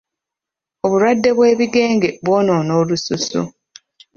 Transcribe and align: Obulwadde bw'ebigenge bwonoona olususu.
Obulwadde 0.85 1.29
bw'ebigenge 1.37 2.09
bwonoona 2.23 2.71
olususu. 2.81 3.41